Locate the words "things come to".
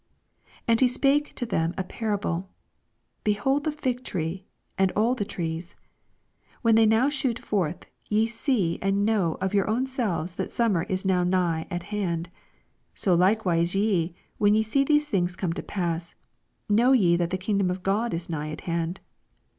15.07-15.61